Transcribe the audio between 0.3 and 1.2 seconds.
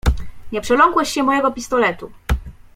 "Nie przeląkłeś